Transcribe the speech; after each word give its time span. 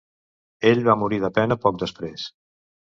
Ell 0.71 0.81
va 0.89 0.97
morir 1.03 1.21
de 1.27 1.31
pena 1.39 1.59
poc 1.67 1.81
després. 1.87 2.29